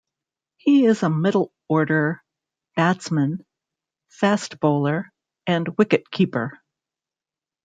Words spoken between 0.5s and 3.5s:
He is a middle-order batsman,